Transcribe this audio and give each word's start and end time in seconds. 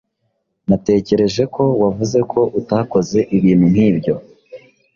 Natekereje 0.69 1.43
ko 1.55 1.63
wavuze 1.81 2.19
ko 2.31 2.39
utakoze 2.59 3.19
ibintu 3.37 3.65
nkibyo. 3.73 4.13